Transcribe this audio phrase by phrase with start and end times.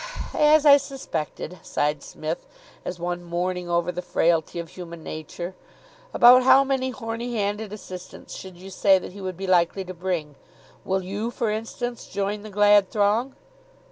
[0.33, 2.47] "As I suspected," sighed Psmith,
[2.83, 5.53] as one mourning over the frailty of human nature.
[6.11, 9.93] "About how many horny handed assistants should you say that he would be likely to
[9.93, 10.33] bring?
[10.83, 13.35] Will you, for instance, join the glad throng?"